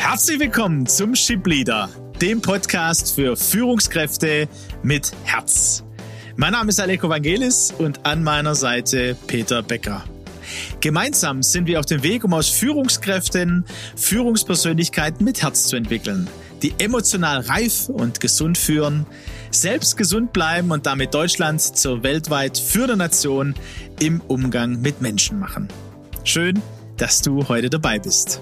Herzlich 0.00 0.40
willkommen 0.40 0.86
zum 0.86 1.14
Ship 1.14 1.46
Leader, 1.46 1.90
dem 2.22 2.40
Podcast 2.40 3.14
für 3.14 3.36
Führungskräfte 3.36 4.48
mit 4.82 5.12
Herz. 5.24 5.84
Mein 6.36 6.52
Name 6.52 6.70
ist 6.70 6.80
Aleko 6.80 7.10
Vangelis 7.10 7.74
und 7.76 8.06
an 8.06 8.24
meiner 8.24 8.54
Seite 8.54 9.14
Peter 9.26 9.62
Becker. 9.62 10.02
Gemeinsam 10.80 11.42
sind 11.42 11.66
wir 11.66 11.78
auf 11.78 11.84
dem 11.84 12.02
Weg, 12.02 12.24
um 12.24 12.32
aus 12.32 12.48
Führungskräften 12.48 13.66
Führungspersönlichkeiten 13.94 15.22
mit 15.22 15.42
Herz 15.42 15.68
zu 15.68 15.76
entwickeln, 15.76 16.28
die 16.62 16.72
emotional 16.78 17.42
reif 17.42 17.90
und 17.90 18.20
gesund 18.20 18.56
führen, 18.56 19.04
selbst 19.50 19.98
gesund 19.98 20.32
bleiben 20.32 20.70
und 20.70 20.86
damit 20.86 21.12
Deutschland 21.12 21.60
zur 21.60 22.02
weltweit 22.02 22.56
führenden 22.56 22.98
Nation 22.98 23.54
im 24.00 24.22
Umgang 24.22 24.80
mit 24.80 25.02
Menschen 25.02 25.38
machen. 25.38 25.68
Schön, 26.24 26.60
dass 26.96 27.20
du 27.20 27.46
heute 27.48 27.68
dabei 27.68 27.98
bist. 27.98 28.40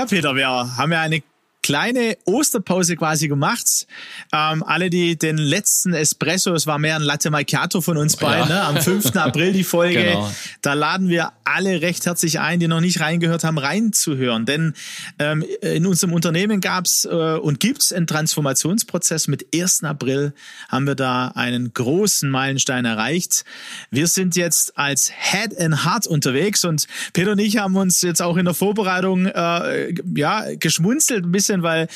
Ja, 0.00 0.06
Peter, 0.06 0.34
wir 0.34 0.48
haben 0.48 0.92
ja 0.92 1.02
eine 1.02 1.22
kleine 1.70 2.16
Osterpause 2.24 2.96
quasi 2.96 3.28
gemacht. 3.28 3.86
Ähm, 4.32 4.64
alle, 4.64 4.90
die 4.90 5.16
den 5.16 5.38
letzten 5.38 5.94
Espresso, 5.94 6.52
es 6.52 6.66
war 6.66 6.78
mehr 6.78 6.96
ein 6.96 7.02
Latte 7.02 7.30
Macchiato 7.30 7.80
von 7.80 7.96
uns 7.96 8.16
beiden, 8.16 8.48
ja. 8.48 8.56
ne? 8.56 8.62
am 8.62 8.76
5. 8.76 9.14
April 9.16 9.52
die 9.52 9.62
Folge, 9.62 10.02
genau. 10.04 10.30
da 10.62 10.72
laden 10.74 11.08
wir 11.08 11.32
alle 11.44 11.80
recht 11.80 12.06
herzlich 12.06 12.40
ein, 12.40 12.58
die 12.58 12.66
noch 12.66 12.80
nicht 12.80 13.00
reingehört 13.00 13.44
haben, 13.44 13.58
reinzuhören. 13.58 14.46
Denn 14.46 14.74
ähm, 15.20 15.44
in 15.62 15.86
unserem 15.86 16.12
Unternehmen 16.12 16.60
gab's 16.60 17.04
äh, 17.04 17.08
und 17.08 17.60
gibt's 17.60 17.92
einen 17.92 18.08
Transformationsprozess. 18.08 19.28
Mit 19.28 19.46
1. 19.54 19.84
April 19.84 20.32
haben 20.68 20.86
wir 20.86 20.96
da 20.96 21.28
einen 21.28 21.72
großen 21.72 22.28
Meilenstein 22.30 22.84
erreicht. 22.84 23.44
Wir 23.90 24.08
sind 24.08 24.34
jetzt 24.34 24.76
als 24.76 25.12
Head 25.12 25.58
and 25.58 25.84
Heart 25.84 26.08
unterwegs 26.08 26.64
und 26.64 26.86
Peter 27.12 27.32
und 27.32 27.38
ich 27.38 27.58
haben 27.58 27.76
uns 27.76 28.02
jetzt 28.02 28.22
auch 28.22 28.36
in 28.36 28.44
der 28.44 28.54
Vorbereitung 28.54 29.26
äh, 29.26 29.94
ja 30.16 30.44
geschmunzelt 30.56 31.24
ein 31.24 31.32
bisschen 31.32 31.59
bisschen, 31.60 31.62
weil 31.62 31.88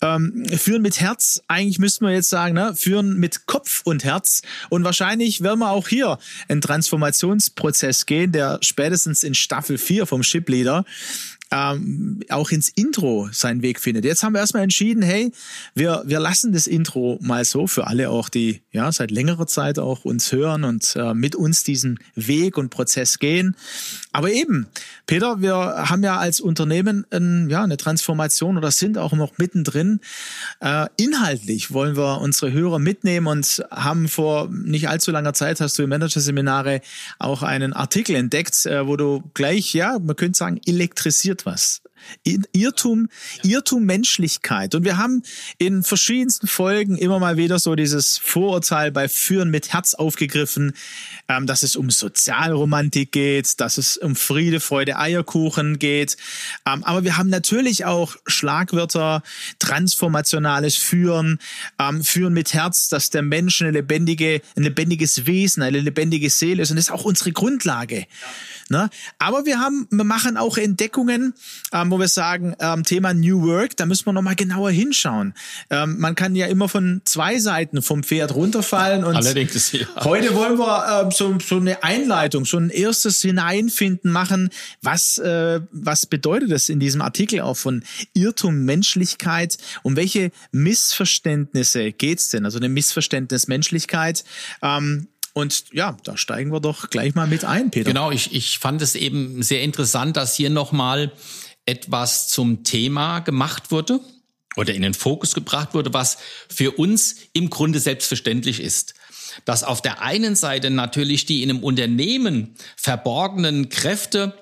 ähm, 0.00 0.44
führen 0.58 0.82
mit 0.82 1.00
Herz, 1.00 1.42
eigentlich 1.48 1.78
müssten 1.78 2.06
wir 2.06 2.12
jetzt 2.12 2.30
sagen, 2.30 2.54
ne, 2.54 2.74
führen 2.74 3.18
mit 3.18 3.46
Kopf 3.46 3.82
und 3.84 4.04
Herz. 4.04 4.42
Und 4.70 4.84
wahrscheinlich 4.84 5.42
werden 5.42 5.60
wir 5.60 5.70
auch 5.70 5.88
hier 5.88 6.18
einen 6.48 6.60
Transformationsprozess 6.60 8.06
gehen, 8.06 8.32
der 8.32 8.58
spätestens 8.62 9.22
in 9.22 9.34
Staffel 9.34 9.78
4 9.78 10.06
vom 10.06 10.22
Ship 10.22 10.48
Leader 10.48 10.84
ähm, 11.52 12.20
auch 12.30 12.50
ins 12.50 12.70
Intro 12.70 13.28
seinen 13.30 13.62
Weg 13.62 13.78
findet. 13.78 14.04
Jetzt 14.04 14.22
haben 14.22 14.32
wir 14.32 14.40
erstmal 14.40 14.62
entschieden, 14.62 15.02
hey, 15.02 15.32
wir, 15.74 16.02
wir 16.06 16.18
lassen 16.18 16.52
das 16.52 16.66
Intro 16.66 17.18
mal 17.20 17.44
so 17.44 17.66
für 17.66 17.86
alle 17.86 18.08
auch, 18.08 18.30
die 18.30 18.62
ja 18.72 18.90
seit 18.90 19.10
längerer 19.10 19.46
Zeit 19.46 19.78
auch 19.78 20.04
uns 20.04 20.32
hören 20.32 20.64
und 20.64 20.96
äh, 20.96 21.12
mit 21.12 21.36
uns 21.36 21.62
diesen 21.62 21.98
Weg 22.14 22.56
und 22.56 22.70
Prozess 22.70 23.18
gehen. 23.18 23.54
Aber 24.12 24.30
eben, 24.30 24.66
Peter, 25.06 25.42
wir 25.42 25.54
haben 25.54 26.02
ja 26.02 26.16
als 26.16 26.40
Unternehmen 26.40 27.06
ein, 27.10 27.50
ja, 27.50 27.62
eine 27.62 27.76
Transformation 27.76 28.56
oder 28.56 28.70
sind 28.70 28.96
auch 28.96 29.12
noch 29.12 29.36
mittendrin. 29.36 30.00
Äh, 30.60 30.86
inhaltlich 30.96 31.72
wollen 31.72 31.96
wir 31.96 32.20
unsere 32.20 32.52
Hörer 32.52 32.78
mitnehmen 32.78 33.26
und 33.26 33.62
haben 33.70 34.08
vor 34.08 34.48
nicht 34.50 34.88
allzu 34.88 35.10
langer 35.10 35.34
Zeit, 35.34 35.60
hast 35.60 35.78
du 35.78 35.82
im 35.82 35.90
Managerseminare 35.90 36.80
auch 37.18 37.42
einen 37.42 37.74
Artikel 37.74 38.16
entdeckt, 38.16 38.64
äh, 38.64 38.86
wo 38.86 38.96
du 38.96 39.22
gleich, 39.34 39.74
ja, 39.74 39.98
man 39.98 40.16
könnte 40.16 40.38
sagen, 40.38 40.60
elektrisiert 40.64 41.41
was. 41.44 41.80
Irrtum, 42.24 43.08
Irrtum 43.42 43.84
Menschlichkeit. 43.84 44.74
Und 44.74 44.84
wir 44.84 44.96
haben 44.96 45.22
in 45.58 45.82
verschiedensten 45.82 46.46
Folgen 46.46 46.96
immer 46.96 47.18
mal 47.18 47.36
wieder 47.36 47.58
so 47.58 47.74
dieses 47.74 48.18
Vorurteil 48.18 48.92
bei 48.92 49.08
Führen 49.08 49.50
mit 49.50 49.72
Herz 49.72 49.94
aufgegriffen, 49.94 50.72
ähm, 51.28 51.46
dass 51.46 51.62
es 51.62 51.76
um 51.76 51.90
Sozialromantik 51.90 53.12
geht, 53.12 53.60
dass 53.60 53.78
es 53.78 53.96
um 53.96 54.16
Friede, 54.16 54.60
Freude, 54.60 54.98
Eierkuchen 54.98 55.78
geht. 55.78 56.16
Ähm, 56.66 56.84
aber 56.84 57.04
wir 57.04 57.16
haben 57.16 57.28
natürlich 57.28 57.84
auch 57.84 58.16
Schlagwörter, 58.26 59.22
transformationales 59.58 60.76
Führen, 60.76 61.38
ähm, 61.78 62.02
Führen 62.02 62.32
mit 62.32 62.54
Herz, 62.54 62.88
dass 62.88 63.10
der 63.10 63.22
Mensch 63.22 63.62
eine 63.62 63.70
lebendige, 63.70 64.42
ein 64.56 64.62
lebendiges 64.62 65.26
Wesen, 65.26 65.62
eine 65.62 65.80
lebendige 65.80 66.30
Seele 66.30 66.62
ist. 66.62 66.70
Und 66.70 66.76
das 66.76 66.86
ist 66.86 66.90
auch 66.90 67.04
unsere 67.04 67.32
Grundlage. 67.32 67.98
Ja. 68.00 68.06
Ne? 68.72 68.90
Aber 69.18 69.44
wir 69.44 69.60
haben, 69.60 69.86
wir 69.90 70.04
machen 70.04 70.36
auch 70.36 70.56
Entdeckungen, 70.56 71.34
ähm, 71.72 71.90
wo 71.92 72.00
wir 72.00 72.08
sagen, 72.08 72.56
ähm, 72.58 72.84
Thema 72.84 73.12
New 73.14 73.42
Work, 73.46 73.76
da 73.76 73.86
müssen 73.86 74.06
wir 74.06 74.12
nochmal 74.12 74.34
genauer 74.34 74.70
hinschauen. 74.70 75.34
Ähm, 75.70 75.98
man 75.98 76.14
kann 76.14 76.34
ja 76.34 76.46
immer 76.46 76.68
von 76.68 77.02
zwei 77.04 77.38
Seiten 77.38 77.82
vom 77.82 78.02
Pferd 78.02 78.34
runterfallen. 78.34 79.04
Und 79.04 79.14
Allerdings, 79.14 79.72
ja. 79.72 79.86
heute 80.02 80.34
wollen 80.34 80.58
wir 80.58 81.08
äh, 81.08 81.14
so, 81.14 81.38
so 81.38 81.56
eine 81.56 81.84
Einleitung, 81.84 82.46
so 82.46 82.56
ein 82.56 82.70
erstes 82.70 83.20
Hineinfinden 83.20 84.10
machen. 84.10 84.48
Was, 84.80 85.18
äh, 85.18 85.60
was 85.70 86.06
bedeutet 86.06 86.50
das 86.50 86.70
in 86.70 86.80
diesem 86.80 87.02
Artikel 87.02 87.42
auch 87.42 87.56
von 87.56 87.84
Irrtum 88.14 88.64
Menschlichkeit? 88.64 89.58
Um 89.82 89.94
welche 89.94 90.32
Missverständnisse 90.50 91.92
geht's 91.92 92.30
denn? 92.30 92.46
Also 92.46 92.58
eine 92.58 92.70
Missverständnis 92.70 93.48
Menschlichkeit. 93.48 94.24
Ähm, 94.62 95.08
und 95.34 95.64
ja, 95.72 95.96
da 96.04 96.16
steigen 96.16 96.52
wir 96.52 96.60
doch 96.60 96.90
gleich 96.90 97.14
mal 97.14 97.26
mit 97.26 97.44
ein, 97.44 97.70
Peter. 97.70 97.88
Genau, 97.88 98.10
ich, 98.10 98.34
ich 98.34 98.58
fand 98.58 98.82
es 98.82 98.94
eben 98.94 99.42
sehr 99.42 99.62
interessant, 99.62 100.16
dass 100.16 100.34
hier 100.34 100.50
nochmal 100.50 101.12
etwas 101.66 102.28
zum 102.28 102.64
Thema 102.64 103.20
gemacht 103.20 103.70
wurde 103.70 104.00
oder 104.56 104.74
in 104.74 104.82
den 104.82 104.94
Fokus 104.94 105.34
gebracht 105.34 105.74
wurde, 105.74 105.94
was 105.94 106.18
für 106.48 106.72
uns 106.72 107.16
im 107.32 107.50
Grunde 107.50 107.80
selbstverständlich 107.80 108.60
ist. 108.60 108.94
Dass 109.44 109.64
auf 109.64 109.80
der 109.80 110.02
einen 110.02 110.36
Seite 110.36 110.70
natürlich 110.70 111.24
die 111.24 111.42
in 111.42 111.50
einem 111.50 111.64
Unternehmen 111.64 112.54
verborgenen 112.76 113.70
Kräfte 113.70 114.34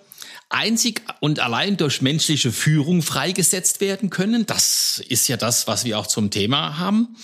einzig 0.49 1.03
und 1.21 1.39
allein 1.39 1.77
durch 1.77 2.03
menschliche 2.03 2.51
Führung 2.51 3.03
freigesetzt 3.03 3.81
werden 3.81 4.11
können. 4.11 4.47
Das 4.47 5.03
ist 5.09 5.29
ja 5.29 5.37
das, 5.37 5.69
was 5.69 5.85
wir 5.85 5.99
auch 5.99 6.09
zum 6.09 6.31
Thema 6.31 6.79
haben. 6.79 7.17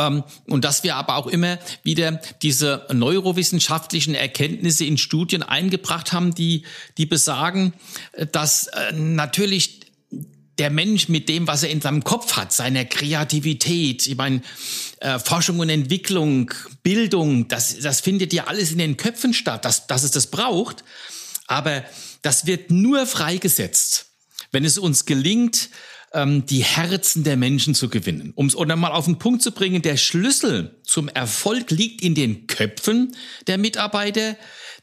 Ähm, 0.00 0.24
und 0.46 0.64
dass 0.64 0.82
wir 0.82 0.96
aber 0.96 1.16
auch 1.16 1.26
immer 1.26 1.58
wieder 1.82 2.20
diese 2.42 2.86
neurowissenschaftlichen 2.92 4.14
Erkenntnisse 4.14 4.84
in 4.84 4.98
Studien 4.98 5.42
eingebracht 5.42 6.12
haben, 6.12 6.34
die, 6.34 6.64
die 6.96 7.06
besagen, 7.06 7.72
dass 8.32 8.68
äh, 8.68 8.92
natürlich 8.92 9.80
der 10.58 10.70
Mensch 10.70 11.08
mit 11.08 11.28
dem, 11.28 11.46
was 11.46 11.62
er 11.62 11.70
in 11.70 11.80
seinem 11.80 12.04
Kopf 12.04 12.36
hat, 12.36 12.52
seiner 12.52 12.84
Kreativität, 12.84 14.06
ich 14.06 14.16
meine, 14.16 14.42
äh, 15.00 15.18
Forschung 15.18 15.58
und 15.58 15.70
Entwicklung, 15.70 16.50
Bildung, 16.82 17.48
das, 17.48 17.78
das 17.78 18.00
findet 18.00 18.34
ja 18.34 18.44
alles 18.44 18.70
in 18.70 18.78
den 18.78 18.98
Köpfen 18.98 19.32
statt, 19.32 19.64
dass, 19.64 19.86
dass 19.86 20.02
es 20.02 20.10
das 20.10 20.26
braucht. 20.26 20.84
Aber 21.46 21.82
das 22.20 22.46
wird 22.46 22.70
nur 22.70 23.06
freigesetzt, 23.06 24.06
wenn 24.52 24.64
es 24.64 24.76
uns 24.76 25.06
gelingt, 25.06 25.70
ähm, 26.12 26.46
die 26.46 26.64
Herzen 26.64 27.24
der 27.24 27.36
Menschen 27.36 27.74
zu 27.74 27.88
gewinnen. 27.88 28.32
Um 28.34 28.46
es 28.46 28.56
mal 28.56 28.92
auf 28.92 29.04
den 29.04 29.18
Punkt 29.18 29.42
zu 29.42 29.52
bringen, 29.52 29.82
der 29.82 29.96
Schlüssel 29.96 30.80
zum 30.84 31.08
Erfolg 31.08 31.70
liegt 31.70 32.02
in 32.02 32.14
den 32.14 32.46
Köpfen 32.46 33.14
der 33.46 33.58
Mitarbeiter, 33.58 34.36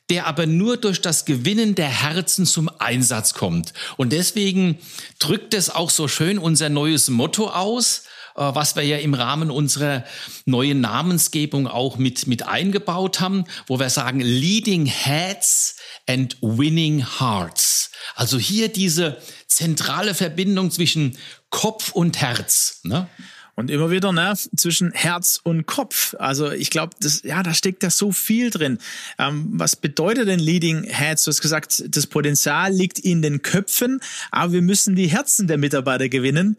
der 0.10 0.26
aber 0.26 0.46
nur 0.46 0.78
durch 0.78 1.02
das 1.02 1.26
Gewinnen 1.26 1.76
der 1.76 1.90
Herzen 1.90 2.46
zum 2.46 2.70
Einsatz 2.80 3.34
kommt. 3.34 3.74
Und 3.98 4.14
deswegen 4.14 4.78
drückt 5.20 5.54
es 5.54 5.70
auch 5.70 5.90
so 5.90 6.08
schön 6.08 6.38
unser 6.38 6.70
neues 6.70 7.10
Motto 7.10 7.50
aus, 7.50 8.04
was 8.38 8.76
wir 8.76 8.84
ja 8.84 8.98
im 8.98 9.14
Rahmen 9.14 9.50
unserer 9.50 10.04
neuen 10.46 10.80
Namensgebung 10.80 11.68
auch 11.68 11.98
mit, 11.98 12.28
mit 12.28 12.48
eingebaut 12.48 13.20
haben, 13.20 13.46
wo 13.66 13.80
wir 13.80 13.90
sagen, 13.90 14.20
Leading 14.20 14.86
Heads 14.86 15.76
and 16.08 16.38
Winning 16.42 17.06
Hearts. 17.20 17.92
Also 18.16 18.38
hier 18.38 18.70
diese 18.70 19.18
zentrale 19.48 20.14
Verbindung 20.14 20.72
zwischen 20.72 21.18
Kopf 21.50 21.92
und 21.92 22.22
Herz. 22.22 22.82
Ne? 22.84 23.10
Und 23.60 23.72
immer 23.72 23.90
wieder 23.90 24.12
ne, 24.12 24.36
zwischen 24.56 24.92
Herz 24.92 25.42
und 25.44 25.66
Kopf. 25.66 26.14
Also 26.20 26.52
ich 26.52 26.70
glaube, 26.70 26.96
das, 27.00 27.24
ja, 27.24 27.42
da 27.42 27.56
steckt 27.56 27.82
ja 27.82 27.90
so 27.90 28.12
viel 28.12 28.52
drin. 28.52 28.78
Ähm, 29.18 29.48
was 29.54 29.76
bedeutet 29.76 30.28
denn 30.28 30.40
Leading 30.40 30.84
Heads? 30.84 31.24
Du 31.24 31.30
hast 31.32 31.42
gesagt, 31.42 31.84
das 31.88 32.06
Potenzial 32.06 32.72
liegt 32.72 33.00
in 33.00 33.24
den 33.24 33.42
Köpfen, 33.42 34.00
aber 34.30 34.54
wir 34.54 34.62
müssen 34.62 34.96
die 34.96 35.08
Herzen 35.08 35.48
der 35.48 35.58
Mitarbeiter 35.58 36.08
gewinnen. 36.08 36.56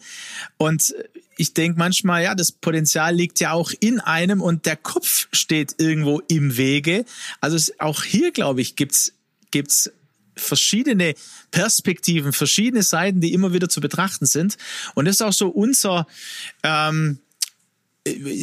Und 0.56 0.92
ich 1.36 1.54
denke 1.54 1.78
manchmal, 1.78 2.24
ja, 2.24 2.34
das 2.34 2.50
Potenzial 2.50 3.14
liegt 3.14 3.38
ja 3.38 3.52
auch 3.52 3.70
in 3.78 4.00
einem 4.00 4.42
und 4.42 4.66
der 4.66 4.76
Kopf 4.76 5.28
steht 5.30 5.76
irgendwo 5.78 6.20
im 6.26 6.56
Wege. 6.56 7.04
Also 7.40 7.72
auch 7.78 8.02
hier, 8.02 8.32
glaube 8.32 8.60
ich, 8.60 8.74
gibt's 8.74 9.12
gibt's 9.50 9.90
verschiedene 10.40 11.14
Perspektiven, 11.50 12.32
verschiedene 12.32 12.82
Seiten, 12.82 13.20
die 13.20 13.32
immer 13.32 13.52
wieder 13.52 13.68
zu 13.68 13.80
betrachten 13.80 14.26
sind. 14.26 14.56
Und 14.94 15.06
das 15.06 15.16
ist 15.16 15.22
auch 15.22 15.32
so 15.32 15.48
unser, 15.48 16.06
ähm, 16.62 17.18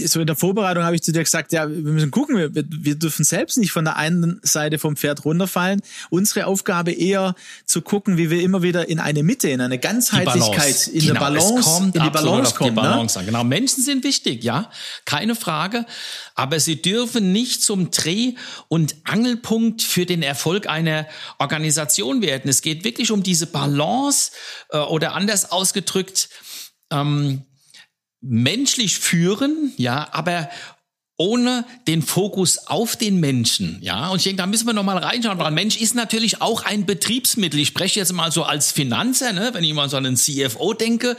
so 0.08 0.20
in 0.20 0.28
der 0.28 0.36
Vorbereitung 0.36 0.84
habe 0.84 0.96
ich 0.96 1.04
zu 1.04 1.12
dir 1.12 1.24
gesagt, 1.24 1.52
ja, 1.52 1.70
wir 1.70 1.92
müssen 1.92 2.12
gucken, 2.12 2.38
wir, 2.38 2.50
wir 2.54 2.96
dürfen 2.96 3.24
selbst 3.24 3.58
nicht 3.58 3.72
von 3.72 3.86
der 3.86 3.98
einen 3.98 4.40
Seite 4.44 4.80
vom 4.80 4.96
Pferd 4.96 5.26
runterfallen. 5.26 5.82
Unsere 6.10 6.48
Aufgabe 6.48 6.92
eher 6.92 7.36
zu 7.66 7.82
gucken, 7.82 8.18
wie 8.18 8.30
wir 8.30 8.42
immer 8.42 8.62
wieder 8.62 8.90
in 8.90 9.00
eine 9.00 9.24
Mitte, 9.24 9.50
in 9.50 9.62
eine 9.62 9.80
Ganzheitlichkeit, 9.80 10.88
in 10.88 11.02
genau, 11.02 11.14
der 11.14 11.20
Balance, 11.20 11.84
in 11.84 11.92
die 11.92 12.10
Balance 12.10 12.56
kommen. 12.56 12.70
Die? 12.72 12.76
Balance 12.76 13.20
ne? 13.20 13.26
Genau, 13.26 13.44
Menschen 13.44 13.84
sind 13.84 14.04
wichtig, 14.04 14.44
ja, 14.44 14.70
keine 15.06 15.36
Frage, 15.36 15.86
aber 16.36 16.60
sie 16.60 16.82
dürfen 16.82 17.32
nicht 17.32 17.64
zum 17.64 17.92
Dreh- 17.92 18.36
und 18.68 18.96
Angelpunkt 19.04 19.82
für 19.82 20.06
den 20.06 20.22
Erfolg 20.22 20.68
einer 20.68 21.08
Organisation 21.40 22.22
werden. 22.22 22.50
Es 22.50 22.62
geht 22.62 22.84
wirklich 22.84 23.12
um 23.12 23.24
diese 23.24 23.48
Balance 23.48 24.32
äh, 24.70 24.78
oder 24.78 25.14
anders 25.14 25.52
ausgedrückt, 25.52 26.30
ähm, 26.92 27.44
menschlich 28.28 29.00
führen, 29.00 29.74
ja, 29.78 30.08
aber 30.12 30.50
ohne 31.18 31.64
den 31.88 32.02
Fokus 32.02 32.68
auf 32.68 32.98
den 32.98 33.22
Menschen. 33.22 33.78
Ja, 33.82 34.10
und 34.10 34.18
ich 34.18 34.24
denke, 34.24 34.38
da 34.38 34.48
müssen 34.48 34.68
wir 34.68 34.74
noch 34.74 34.84
mal 34.84 34.98
reinschauen, 34.98 35.40
weil 35.40 35.52
Mensch 35.52 35.78
ist 35.78 35.96
natürlich 35.96 36.42
auch 36.42 36.66
ein 36.66 36.86
Betriebsmittel. 36.86 37.60
Ich 37.62 37.70
spreche 37.70 38.02
jetzt 38.02 38.12
mal 38.12 38.34
so 38.34 38.44
als 38.44 38.74
Finanzer, 38.74 39.32
ne? 39.32 39.52
wenn 39.54 39.64
ich 39.64 39.74
mal 39.74 39.90
so 39.90 39.96
an 39.96 40.06
einen 40.06 40.18
CFO 40.18 40.74
denke, 40.74 41.16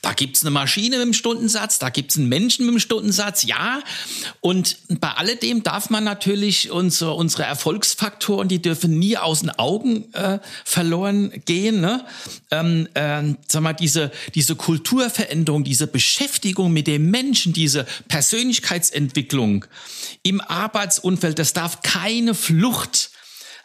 da 0.00 0.12
gibt's 0.12 0.42
eine 0.42 0.50
Maschine 0.50 0.98
mit 0.98 1.06
dem 1.06 1.12
Stundensatz, 1.12 1.80
da 1.80 1.90
gibt's 1.90 2.16
einen 2.16 2.28
Menschen 2.28 2.66
mit 2.66 2.74
dem 2.74 2.78
Stundensatz, 2.78 3.42
ja. 3.42 3.80
Und 4.40 4.76
bei 5.00 5.10
alledem 5.10 5.64
darf 5.64 5.90
man 5.90 6.04
natürlich 6.04 6.70
unsere, 6.70 7.14
unsere 7.14 7.42
Erfolgsfaktoren, 7.42 8.46
die 8.46 8.62
dürfen 8.62 8.96
nie 8.98 9.16
aus 9.16 9.40
den 9.40 9.50
Augen 9.50 10.12
äh, 10.14 10.38
verloren 10.64 11.32
gehen. 11.46 11.80
Ne? 11.80 12.04
Ähm, 12.52 12.86
äh, 12.94 13.34
sag 13.48 13.62
mal, 13.62 13.72
diese, 13.72 14.12
diese 14.36 14.54
Kulturveränderung, 14.54 15.64
diese 15.64 15.88
Beschäftigung 15.88 16.72
mit 16.72 16.86
dem 16.86 17.10
Menschen, 17.10 17.52
diese 17.52 17.86
Persönlichkeitsentwicklung, 18.06 19.31
Entwicklung 19.32 19.64
im 20.22 20.40
Arbeitsumfeld, 20.40 21.38
das 21.38 21.52
darf 21.52 21.82
keine 21.82 22.34
Flucht 22.34 23.10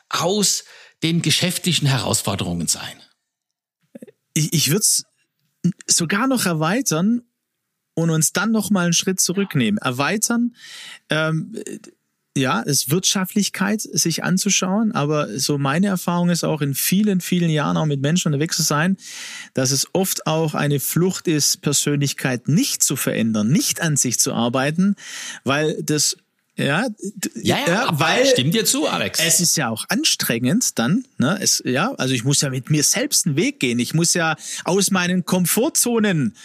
aus 0.09 0.63
den 1.03 1.21
geschäftlichen 1.21 1.87
Herausforderungen 1.87 2.67
sein. 2.67 3.01
Ich, 4.33 4.53
ich 4.53 4.67
würde 4.69 4.79
es 4.79 5.03
sogar 5.85 6.27
noch 6.27 6.45
erweitern 6.45 7.21
und 7.93 8.09
uns 8.09 8.31
dann 8.31 8.51
noch 8.51 8.69
mal 8.69 8.85
einen 8.85 8.93
Schritt 8.93 9.19
zurücknehmen. 9.19 9.77
Erweitern, 9.79 10.55
ähm, 11.09 11.55
ja, 12.37 12.63
es 12.65 12.89
Wirtschaftlichkeit 12.89 13.81
sich 13.81 14.23
anzuschauen, 14.23 14.91
aber 14.93 15.37
so 15.39 15.57
meine 15.57 15.87
Erfahrung 15.87 16.29
ist 16.29 16.43
auch 16.43 16.61
in 16.61 16.75
vielen, 16.75 17.21
vielen 17.21 17.49
Jahren 17.49 17.77
auch 17.77 17.85
mit 17.85 18.01
Menschen 18.01 18.33
unterwegs 18.33 18.57
zu 18.57 18.63
sein, 18.63 18.97
dass 19.53 19.71
es 19.71 19.87
oft 19.93 20.27
auch 20.27 20.53
eine 20.53 20.79
Flucht 20.79 21.27
ist, 21.27 21.61
Persönlichkeit 21.61 22.47
nicht 22.47 22.83
zu 22.83 22.95
verändern, 22.95 23.49
nicht 23.49 23.81
an 23.81 23.97
sich 23.97 24.19
zu 24.19 24.33
arbeiten, 24.33 24.95
weil 25.43 25.81
das 25.83 26.17
ja, 26.57 26.87
ja, 27.35 27.57
ja, 27.59 27.67
ja 27.67 27.89
weil 27.99 28.25
stimmt 28.25 28.55
dir 28.55 28.65
zu, 28.65 28.87
Alex. 28.87 29.19
Es 29.19 29.39
ist 29.39 29.57
ja 29.57 29.69
auch 29.69 29.85
anstrengend 29.89 30.79
dann, 30.79 31.05
ne? 31.19 31.37
Es, 31.39 31.61
ja, 31.63 31.93
also 31.97 32.15
ich 32.15 32.23
muss 32.23 32.41
ja 32.41 32.49
mit 32.49 32.71
mir 32.71 32.83
selbst 32.83 33.27
einen 33.27 33.35
Weg 33.35 33.59
gehen. 33.59 33.77
Ich 33.77 33.93
muss 33.93 34.15
ja 34.15 34.35
aus 34.63 34.89
meinen 34.89 35.23
Komfortzonen 35.23 36.35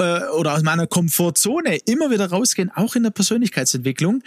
äh, 0.00 0.28
oder 0.30 0.54
aus 0.54 0.62
meiner 0.62 0.86
Komfortzone 0.86 1.76
immer 1.84 2.10
wieder 2.10 2.30
rausgehen, 2.30 2.70
auch 2.74 2.96
in 2.96 3.02
der 3.02 3.10
Persönlichkeitsentwicklung. 3.10 4.22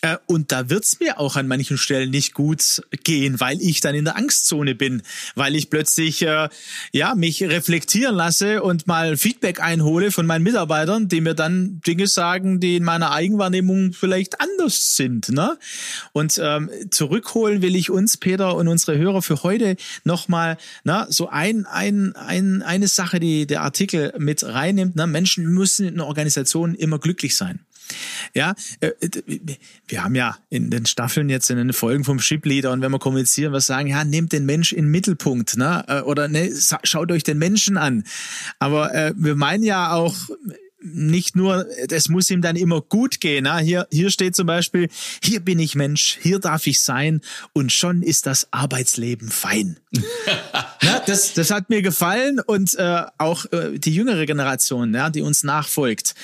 Äh, 0.00 0.16
und 0.26 0.52
da 0.52 0.70
wird's 0.70 1.00
mir 1.00 1.18
auch 1.18 1.34
an 1.34 1.48
manchen 1.48 1.76
Stellen 1.76 2.10
nicht 2.10 2.34
gut 2.34 2.82
gehen, 3.02 3.40
weil 3.40 3.60
ich 3.60 3.80
dann 3.80 3.96
in 3.96 4.04
der 4.04 4.16
Angstzone 4.16 4.76
bin, 4.76 5.02
weil 5.34 5.56
ich 5.56 5.70
plötzlich 5.70 6.22
äh, 6.22 6.48
ja 6.92 7.14
mich 7.16 7.42
reflektieren 7.42 8.14
lasse 8.14 8.62
und 8.62 8.86
mal 8.86 9.16
Feedback 9.16 9.60
einhole 9.60 10.12
von 10.12 10.24
meinen 10.24 10.44
Mitarbeitern, 10.44 11.08
die 11.08 11.20
mir 11.20 11.34
dann 11.34 11.80
Dinge 11.84 12.06
sagen, 12.06 12.60
die 12.60 12.76
in 12.76 12.84
meiner 12.84 13.10
Eigenwahrnehmung 13.10 13.92
vielleicht 13.92 14.40
anders 14.40 14.94
sind. 14.94 15.30
Ne? 15.30 15.58
Und 16.12 16.40
ähm, 16.40 16.70
zurückholen 16.90 17.60
will 17.60 17.74
ich 17.74 17.90
uns, 17.90 18.16
Peter 18.16 18.54
und 18.54 18.68
unsere 18.68 18.96
Hörer 18.96 19.22
für 19.22 19.42
heute 19.42 19.76
nochmal 20.04 20.58
na, 20.84 21.06
so 21.10 21.28
ein, 21.28 21.66
ein, 21.66 22.14
ein, 22.14 22.62
eine 22.62 22.86
Sache, 22.86 23.18
die 23.18 23.48
der 23.48 23.62
Artikel 23.62 24.14
mit 24.18 24.44
reinnimmt. 24.44 24.94
Ne? 24.94 25.07
Menschen 25.08 25.46
müssen 25.46 25.88
in 25.88 26.00
Organisationen 26.00 26.74
immer 26.74 26.98
glücklich 26.98 27.36
sein. 27.36 27.60
Ja, 28.34 28.54
äh, 28.80 28.90
wir 29.86 30.04
haben 30.04 30.14
ja 30.14 30.36
in 30.50 30.70
den 30.70 30.86
Staffeln 30.86 31.30
jetzt 31.30 31.50
in 31.50 31.56
den 31.56 31.72
Folgen 31.72 32.04
vom 32.04 32.20
Shipleader 32.20 32.72
und 32.72 32.82
wenn 32.82 32.92
wir 32.92 32.98
kommunizieren, 32.98 33.52
wir 33.52 33.60
sagen, 33.60 33.88
ja, 33.88 34.04
nehmt 34.04 34.32
den 34.32 34.44
Mensch 34.44 34.72
in 34.72 34.84
den 34.84 34.90
Mittelpunkt, 34.90 35.56
ne? 35.56 35.84
Äh, 35.88 36.00
oder 36.02 36.28
ne, 36.28 36.52
schaut 36.82 37.10
euch 37.10 37.22
den 37.22 37.38
Menschen 37.38 37.76
an. 37.76 38.04
Aber 38.58 38.94
äh, 38.94 39.14
wir 39.16 39.36
meinen 39.36 39.62
ja 39.62 39.92
auch 39.92 40.14
nicht 40.80 41.34
nur, 41.34 41.66
es 41.90 42.08
muss 42.08 42.30
ihm 42.30 42.40
dann 42.40 42.56
immer 42.56 42.80
gut 42.80 43.20
gehen. 43.20 43.44
Ne? 43.44 43.58
Hier, 43.58 43.88
hier 43.90 44.10
steht 44.10 44.36
zum 44.36 44.46
Beispiel, 44.46 44.88
hier 45.22 45.40
bin 45.40 45.58
ich 45.58 45.74
Mensch, 45.74 46.18
hier 46.20 46.38
darf 46.38 46.66
ich 46.66 46.82
sein 46.82 47.20
und 47.52 47.72
schon 47.72 48.02
ist 48.02 48.26
das 48.26 48.52
Arbeitsleben 48.52 49.28
fein. 49.28 49.80
das, 51.08 51.34
das 51.34 51.50
hat 51.50 51.70
mir 51.70 51.82
gefallen 51.82 52.40
und 52.40 52.74
äh, 52.74 53.04
auch 53.18 53.46
äh, 53.52 53.78
die 53.78 53.94
jüngere 53.94 54.26
Generation, 54.26 54.94
ja, 54.94 55.10
die 55.10 55.22
uns 55.22 55.42
nachfolgt, 55.42 56.14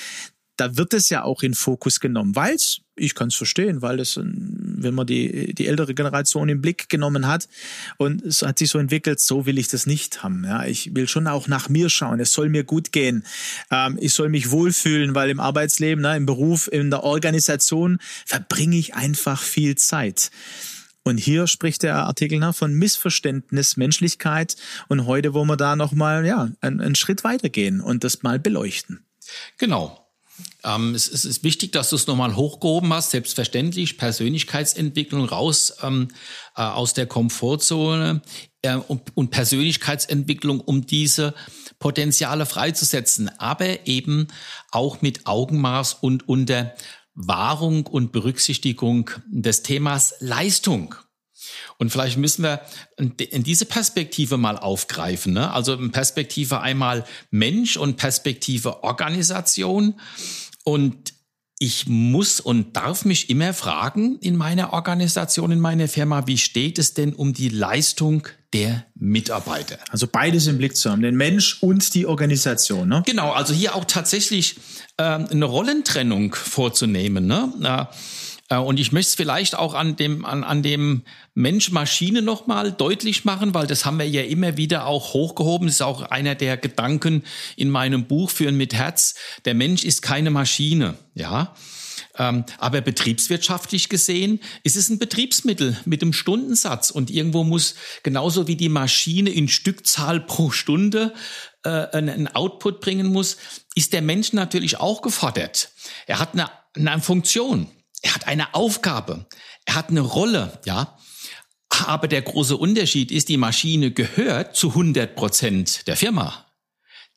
da 0.57 0.77
wird 0.77 0.93
es 0.93 1.09
ja 1.09 1.23
auch 1.23 1.43
in 1.43 1.53
Fokus 1.53 1.99
genommen, 1.99 2.35
weil 2.35 2.55
es, 2.55 2.79
ich 2.95 3.13
kann 3.13 3.27
es 3.27 3.35
verstehen, 3.35 3.81
weil 3.81 3.99
es, 3.99 4.17
wenn 4.17 4.93
man 4.93 5.05
die, 5.05 5.53
die 5.53 5.67
ältere 5.67 5.93
Generation 5.93 6.47
im 6.47 6.61
Blick 6.61 6.87
genommen 6.87 7.27
hat 7.27 7.49
und 7.97 8.21
es 8.21 8.41
hat 8.41 8.59
sich 8.59 8.69
so 8.69 8.79
entwickelt, 8.79 9.19
so 9.19 9.45
will 9.45 9.57
ich 9.57 9.67
das 9.67 9.85
nicht 9.85 10.23
haben. 10.23 10.45
Ja, 10.45 10.65
ich 10.65 10.95
will 10.95 11.09
schon 11.09 11.27
auch 11.27 11.47
nach 11.47 11.67
mir 11.67 11.89
schauen. 11.89 12.21
Es 12.21 12.31
soll 12.31 12.47
mir 12.47 12.63
gut 12.63 12.93
gehen. 12.93 13.25
Ähm, 13.69 13.97
ich 13.99 14.13
soll 14.13 14.29
mich 14.29 14.51
wohlfühlen, 14.51 15.13
weil 15.13 15.29
im 15.29 15.41
Arbeitsleben, 15.41 16.01
ne, 16.01 16.15
im 16.15 16.25
Beruf, 16.25 16.69
in 16.71 16.89
der 16.89 17.03
Organisation 17.03 17.99
verbringe 18.25 18.77
ich 18.77 18.95
einfach 18.95 19.41
viel 19.41 19.75
Zeit. 19.75 20.31
Und 21.07 21.19
hier 21.19 21.45
spricht 21.45 21.83
der 21.83 21.97
Artikel 21.97 22.39
nach 22.39 22.55
von 22.55 22.73
Missverständnis, 22.73 23.77
Menschlichkeit. 23.77 24.55
Und 24.89 25.05
heute 25.05 25.35
wollen 25.35 25.47
wir 25.47 25.55
da 25.55 25.75
nochmal, 25.75 26.25
ja, 26.25 26.49
einen, 26.61 26.81
einen 26.81 26.95
Schritt 26.95 27.23
weitergehen 27.23 27.79
und 27.79 28.03
das 28.03 28.23
mal 28.23 28.39
beleuchten. 28.39 29.05
Genau. 29.59 30.01
Ähm, 30.63 30.95
es, 30.95 31.07
es, 31.07 31.23
ist 31.23 31.43
wichtig, 31.43 31.71
dass 31.71 31.91
du 31.91 31.95
es 31.95 32.07
nochmal 32.07 32.35
hochgehoben 32.35 32.91
hast. 32.91 33.11
Selbstverständlich 33.11 33.99
Persönlichkeitsentwicklung 33.99 35.25
raus 35.25 35.75
ähm, 35.83 36.07
äh, 36.57 36.63
aus 36.63 36.95
der 36.95 37.05
Komfortzone 37.05 38.23
äh, 38.63 38.73
und, 38.75 39.15
und 39.15 39.29
Persönlichkeitsentwicklung, 39.29 40.59
um 40.59 40.87
diese 40.87 41.35
Potenziale 41.77 42.47
freizusetzen, 42.47 43.29
aber 43.37 43.85
eben 43.85 44.27
auch 44.71 45.03
mit 45.03 45.27
Augenmaß 45.27 45.93
und 46.01 46.27
unter 46.27 46.73
Wahrung 47.15 47.87
und 47.87 48.11
Berücksichtigung 48.11 49.09
des 49.27 49.63
Themas 49.63 50.15
Leistung. 50.19 50.95
Und 51.77 51.89
vielleicht 51.91 52.17
müssen 52.17 52.43
wir 52.43 52.61
in 52.97 53.43
diese 53.43 53.65
Perspektive 53.65 54.37
mal 54.37 54.57
aufgreifen. 54.57 55.33
Ne? 55.33 55.51
Also 55.51 55.73
in 55.73 55.91
Perspektive 55.91 56.61
einmal 56.61 57.05
Mensch 57.31 57.77
und 57.77 57.97
Perspektive 57.97 58.83
Organisation. 58.83 59.99
Und 60.63 61.13
ich 61.59 61.87
muss 61.87 62.39
und 62.39 62.75
darf 62.75 63.05
mich 63.05 63.29
immer 63.29 63.53
fragen 63.53 64.17
in 64.19 64.35
meiner 64.35 64.73
Organisation, 64.73 65.51
in 65.51 65.59
meiner 65.59 65.87
Firma, 65.87 66.27
wie 66.27 66.37
steht 66.37 66.79
es 66.79 66.93
denn 66.93 67.13
um 67.13 67.33
die 67.33 67.49
Leistung 67.49 68.27
der 68.55 68.85
Mitarbeiter? 68.95 69.77
Also 69.89 70.07
beides 70.07 70.47
im 70.47 70.57
Blick 70.57 70.75
zu 70.75 70.89
haben, 70.89 71.01
den 71.01 71.15
Mensch 71.15 71.61
und 71.61 71.93
die 71.93 72.05
Organisation. 72.05 72.87
Ne? 72.87 73.03
Genau, 73.05 73.31
also 73.31 73.53
hier 73.53 73.75
auch 73.75 73.85
tatsächlich 73.85 74.57
äh, 74.97 75.03
eine 75.03 75.45
Rollentrennung 75.45 76.33
vorzunehmen. 76.35 77.27
Ne? 77.27 77.87
Äh, 78.49 78.57
und 78.57 78.79
ich 78.79 78.91
möchte 78.91 79.09
es 79.09 79.15
vielleicht 79.15 79.55
auch 79.57 79.73
an 79.73 79.95
dem, 79.95 80.25
an, 80.25 80.43
an 80.43 80.63
dem 80.63 81.03
Mensch-Maschine 81.33 82.21
nochmal 82.21 82.71
deutlich 82.71 83.25
machen, 83.25 83.53
weil 83.53 83.67
das 83.67 83.85
haben 83.85 83.99
wir 83.99 84.07
ja 84.07 84.21
immer 84.21 84.57
wieder 84.57 84.85
auch 84.85 85.13
hochgehoben. 85.13 85.67
Das 85.67 85.75
ist 85.75 85.81
auch 85.81 86.03
einer 86.03 86.35
der 86.35 86.57
Gedanken 86.57 87.23
in 87.55 87.69
meinem 87.69 88.05
Buch 88.05 88.29
Führen 88.29 88.57
mit 88.57 88.73
Herz. 88.73 89.15
Der 89.45 89.53
Mensch 89.53 89.83
ist 89.83 90.01
keine 90.01 90.31
Maschine, 90.31 90.95
ja. 91.13 91.53
Ähm, 92.17 92.45
aber 92.57 92.81
betriebswirtschaftlich 92.81 93.89
gesehen 93.89 94.39
ist 94.63 94.75
es 94.75 94.89
ein 94.89 94.99
Betriebsmittel 94.99 95.77
mit 95.85 96.01
einem 96.01 96.13
Stundensatz 96.13 96.91
und 96.91 97.09
irgendwo 97.09 97.43
muss 97.43 97.75
genauso 98.03 98.47
wie 98.47 98.55
die 98.55 98.69
Maschine 98.69 99.29
in 99.29 99.47
Stückzahl 99.47 100.19
pro 100.19 100.51
Stunde 100.51 101.13
äh, 101.63 101.69
einen 101.69 102.27
Output 102.27 102.81
bringen 102.81 103.07
muss, 103.07 103.37
ist 103.75 103.93
der 103.93 104.01
Mensch 104.01 104.33
natürlich 104.33 104.79
auch 104.79 105.01
gefordert. 105.01 105.71
Er 106.07 106.19
hat 106.19 106.33
eine, 106.33 106.49
eine 106.75 107.01
Funktion. 107.01 107.67
Er 108.01 108.15
hat 108.15 108.27
eine 108.27 108.53
Aufgabe. 108.53 109.25
Er 109.65 109.75
hat 109.75 109.89
eine 109.89 110.01
Rolle, 110.01 110.59
ja. 110.65 110.97
Aber 111.69 112.07
der 112.07 112.21
große 112.21 112.55
Unterschied 112.55 113.11
ist, 113.11 113.29
die 113.29 113.37
Maschine 113.37 113.91
gehört 113.91 114.55
zu 114.55 114.69
100 114.69 115.15
Prozent 115.15 115.87
der 115.87 115.97
Firma. 115.97 116.45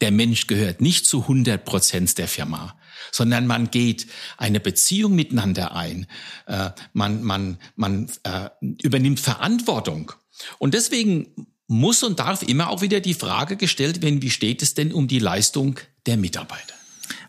Der 0.00 0.10
Mensch 0.10 0.46
gehört 0.46 0.80
nicht 0.80 1.06
zu 1.06 1.22
100 1.22 1.64
Prozent 1.64 2.18
der 2.18 2.28
Firma, 2.28 2.77
sondern 3.12 3.46
man 3.46 3.70
geht 3.70 4.06
eine 4.36 4.60
Beziehung 4.60 5.14
miteinander 5.14 5.74
ein. 5.74 6.06
Äh, 6.46 6.70
man 6.92 7.22
man, 7.22 7.58
man 7.76 8.10
äh, 8.24 8.50
übernimmt 8.82 9.20
Verantwortung. 9.20 10.12
Und 10.58 10.74
deswegen 10.74 11.48
muss 11.66 12.02
und 12.02 12.18
darf 12.18 12.42
immer 12.42 12.70
auch 12.70 12.80
wieder 12.80 13.00
die 13.00 13.14
Frage 13.14 13.56
gestellt 13.56 14.02
werden, 14.02 14.22
wie 14.22 14.30
steht 14.30 14.62
es 14.62 14.74
denn 14.74 14.92
um 14.92 15.06
die 15.06 15.18
Leistung 15.18 15.78
der 16.06 16.16
Mitarbeiter? 16.16 16.74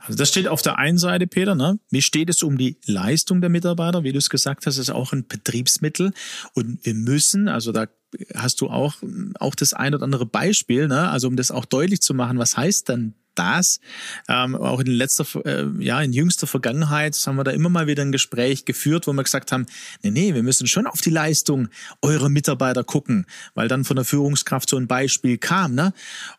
Also 0.09 0.17
das 0.17 0.29
steht 0.29 0.47
auf 0.47 0.63
der 0.63 0.79
einen 0.79 0.97
Seite, 0.97 1.27
Peter, 1.27 1.53
ne? 1.53 1.77
Wie 1.91 2.01
steht 2.01 2.29
es 2.29 2.41
um 2.41 2.57
die 2.57 2.79
Leistung 2.85 3.41
der 3.41 3.49
Mitarbeiter? 3.49 4.03
Wie 4.03 4.11
du 4.11 4.17
es 4.17 4.29
gesagt 4.29 4.65
hast, 4.65 4.77
ist 4.77 4.89
auch 4.89 5.13
ein 5.13 5.27
Betriebsmittel. 5.27 6.13
Und 6.53 6.83
wir 6.83 6.95
müssen, 6.95 7.47
also 7.47 7.71
da 7.71 7.85
hast 8.33 8.61
du 8.61 8.69
auch, 8.69 8.95
auch 9.39 9.53
das 9.53 9.73
ein 9.73 9.93
oder 9.93 10.03
andere 10.03 10.25
Beispiel, 10.25 10.87
ne? 10.87 11.09
Also 11.09 11.27
um 11.27 11.35
das 11.35 11.51
auch 11.51 11.65
deutlich 11.65 12.01
zu 12.01 12.15
machen, 12.15 12.39
was 12.39 12.57
heißt 12.57 12.89
dann 12.89 13.13
das. 13.39 13.79
Ähm, 14.27 14.55
auch 14.55 14.81
in 14.81 14.87
letzter, 14.87 15.25
äh, 15.45 15.65
ja, 15.79 16.01
in 16.01 16.13
jüngster 16.13 16.45
Vergangenheit 16.45 17.15
haben 17.25 17.37
wir 17.37 17.43
da 17.43 17.51
immer 17.51 17.69
mal 17.69 17.87
wieder 17.87 18.03
ein 18.03 18.11
Gespräch 18.11 18.65
geführt, 18.65 19.07
wo 19.07 19.13
wir 19.13 19.23
gesagt 19.23 19.51
haben, 19.51 19.65
nee, 20.03 20.11
nee, 20.11 20.33
wir 20.33 20.43
müssen 20.43 20.67
schon 20.67 20.85
auf 20.85 21.01
die 21.01 21.09
Leistung 21.09 21.69
eurer 22.01 22.29
Mitarbeiter 22.29 22.83
gucken, 22.83 23.25
weil 23.55 23.67
dann 23.67 23.85
von 23.85 23.95
der 23.95 24.05
Führungskraft 24.05 24.69
so 24.69 24.77
ein 24.77 24.87
Beispiel 24.87 25.37
kam, 25.37 25.73
ne? 25.73 25.93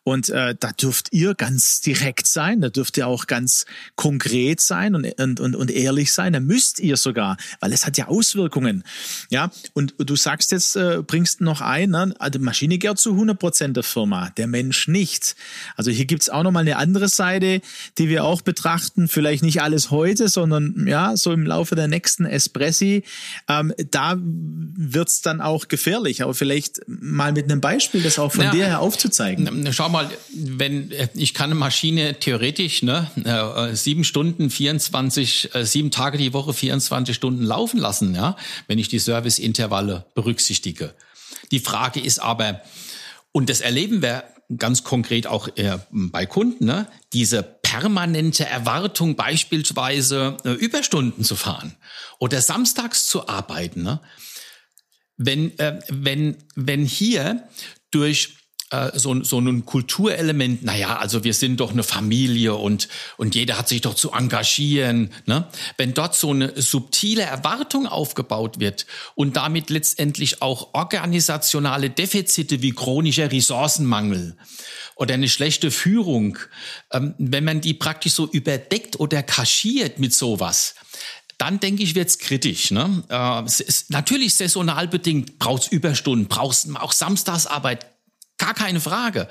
Und 0.04 0.28
äh, 0.28 0.54
da 0.59 0.73
dürft 0.73 1.12
ihr 1.12 1.35
ganz 1.35 1.80
direkt 1.80 2.26
sein, 2.26 2.61
da 2.61 2.69
dürft 2.69 2.97
ihr 2.99 3.07
auch 3.07 3.26
ganz 3.26 3.64
konkret 3.97 4.61
sein 4.61 4.95
und, 4.95 5.07
und, 5.21 5.40
und, 5.40 5.57
und 5.57 5.71
ehrlich 5.71 6.12
sein, 6.12 6.33
da 6.33 6.40
müsst 6.40 6.80
ihr 6.80 6.97
sogar, 6.97 7.37
weil 7.61 7.73
es 7.73 7.87
hat 7.87 7.97
ja 7.97 8.09
Auswirkungen, 8.09 8.85
ja? 9.30 9.50
Und 9.73 9.95
du 9.99 10.16
sagst 10.16 10.52
jetzt, 10.52 10.76
äh, 10.76 11.02
bringst 11.07 11.40
noch 11.40 11.61
ein, 11.62 11.90
ne? 11.90 12.14
Also 12.19 12.38
die 12.38 12.45
Maschine 12.45 12.78
gehört 12.78 12.99
zu 12.99 13.12
100 13.12 13.38
Prozent 13.38 13.76
der 13.76 13.85
Firma, 13.85 14.30
der 14.30 14.47
Mensch 14.47 14.88
nicht. 14.88 15.37
Also 15.76 15.90
hier 15.90 16.04
gibt's 16.04 16.28
auch 16.28 16.42
nochmal 16.42 16.62
eine 16.62 16.76
andere 16.76 16.89
andere 16.90 17.09
Seite, 17.09 17.61
die 17.99 18.09
wir 18.09 18.25
auch 18.25 18.42
betrachten, 18.42 19.06
vielleicht 19.06 19.44
nicht 19.44 19.62
alles 19.62 19.92
heute, 19.92 20.28
sondern 20.28 20.87
ja, 20.88 21.16
so 21.16 21.32
im 21.32 21.47
Laufe 21.47 21.76
der 21.76 21.87
nächsten 21.87 22.25
Espressi, 22.25 23.04
ähm, 23.49 23.73
da 23.92 24.16
wird's 24.18 25.23
dann 25.23 25.40
auch 25.40 25.68
gefährlich. 25.68 26.23
Aber 26.23 26.35
vielleicht 26.35 26.80
mal 26.88 27.32
mit 27.32 27.44
einem 27.44 27.61
Beispiel, 27.61 28.02
das 28.02 28.18
auch 28.18 28.32
von 28.32 28.44
ja, 28.44 28.50
dir 28.50 28.66
her 28.66 28.80
aufzuzeigen. 28.80 29.73
Schau 29.73 29.88
mal, 29.88 30.11
wenn 30.35 30.90
ich 31.14 31.32
kann 31.32 31.50
eine 31.50 31.54
Maschine 31.54 32.18
theoretisch 32.18 32.82
ne, 32.82 33.09
äh, 33.25 33.76
sieben 33.76 34.02
Stunden, 34.02 34.50
24, 34.50 35.54
äh, 35.54 35.64
sieben 35.64 35.92
Tage 35.92 36.18
die 36.18 36.32
Woche, 36.32 36.52
24 36.52 37.14
Stunden 37.14 37.44
laufen 37.44 37.78
lassen, 37.78 38.14
ja, 38.16 38.37
wenn 38.66 38.78
ich 38.78 38.88
die 38.88 38.99
Serviceintervalle 38.99 40.06
berücksichtige. 40.14 40.92
Die 41.52 41.61
Frage 41.61 42.00
ist 42.00 42.20
aber, 42.20 42.62
und 43.30 43.49
das 43.49 43.61
erleben 43.61 44.02
wir 44.02 44.25
ganz 44.57 44.85
konkret 44.85 45.26
auch 45.26 45.49
äh, 45.57 45.78
bei 45.90 46.26
Kunden, 46.26 46.66
ne, 46.66 46.87
diese 47.12 47.42
permanente 47.42 48.45
Erwartung 48.47 49.14
beispielsweise 49.16 50.37
äh, 50.45 50.50
Überstunden 50.50 51.25
zu 51.25 51.37
fahren 51.37 51.76
oder 52.19 52.40
samstags 52.40 53.07
zu 53.07 53.28
arbeiten. 53.28 53.83
Ne? 53.83 54.00
Wenn, 55.16 55.57
äh, 55.59 55.78
wenn, 55.88 56.37
wenn 56.57 56.85
hier 56.85 57.49
durch 57.90 58.39
äh, 58.70 58.98
so, 58.98 59.22
so 59.24 59.38
ein 59.38 59.66
Kulturelement, 59.66 60.62
naja, 60.62 60.96
also 60.96 61.24
wir 61.24 61.34
sind 61.34 61.58
doch 61.60 61.72
eine 61.72 61.82
Familie 61.82 62.54
und, 62.54 62.88
und 63.16 63.34
jeder 63.34 63.58
hat 63.58 63.68
sich 63.68 63.80
doch 63.80 63.94
zu 63.94 64.12
engagieren. 64.12 65.10
Ne? 65.26 65.46
Wenn 65.76 65.92
dort 65.92 66.14
so 66.14 66.30
eine 66.30 66.60
subtile 66.60 67.22
Erwartung 67.22 67.86
aufgebaut 67.86 68.60
wird 68.60 68.86
und 69.14 69.36
damit 69.36 69.70
letztendlich 69.70 70.40
auch 70.40 70.72
organisationale 70.72 71.90
Defizite 71.90 72.62
wie 72.62 72.70
chronischer 72.70 73.32
Ressourcenmangel 73.32 74.36
oder 74.94 75.14
eine 75.14 75.28
schlechte 75.28 75.70
Führung, 75.70 76.38
ähm, 76.92 77.14
wenn 77.18 77.44
man 77.44 77.60
die 77.60 77.74
praktisch 77.74 78.12
so 78.12 78.28
überdeckt 78.28 79.00
oder 79.00 79.22
kaschiert 79.22 79.98
mit 79.98 80.14
sowas, 80.14 80.74
dann 81.38 81.58
denke 81.58 81.82
ich, 81.82 81.94
wird's 81.94 82.18
kritisch. 82.18 82.70
Ne? 82.70 83.02
Äh, 83.08 83.42
es 83.46 83.86
natürlich 83.88 84.34
saisonal 84.34 84.88
bedingt, 84.88 85.38
braucht's 85.38 85.68
Überstunden, 85.68 86.28
brauchst 86.28 86.68
auch 86.76 86.92
Samstagsarbeit, 86.92 87.89
Gar 88.50 88.66
keine 88.66 88.80
Frage. 88.80 89.28